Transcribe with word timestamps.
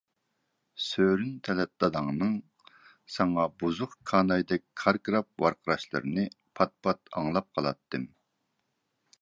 سۆرۈن 0.85 1.33
تەلەت 1.47 1.71
داداڭنىڭ 1.83 2.31
ساڭا 3.17 3.45
بۇزۇق 3.65 3.93
كانايدەك 4.13 4.65
كاركىراپ 4.85 5.45
ۋارقىراشلىرىنى 5.45 6.27
پات-پات 6.61 7.13
ئاڭلاپ 7.21 7.53
قالاتتىم. 7.59 8.13